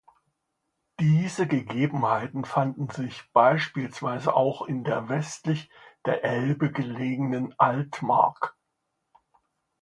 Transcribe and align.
Diese 0.99 1.45
Gegebenheiten 1.45 2.43
fanden 2.43 2.89
sich 2.89 3.31
beispielsweise 3.33 4.33
auch 4.35 4.63
in 4.63 4.83
der 4.83 5.09
westlich 5.09 5.69
der 6.07 6.23
Elbe 6.23 6.71
gelegenen 6.71 7.53
Altmark. 7.59 8.57